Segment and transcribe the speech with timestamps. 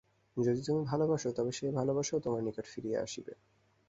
[0.37, 3.33] যদি তুমি ভালবাসো, তবে সেই ভালবাসাও তোমার নিকট ফিরিয়া আসিবে।